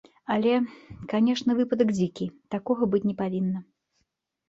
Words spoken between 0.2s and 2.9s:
Але, канечне, выпадак дзікі, такога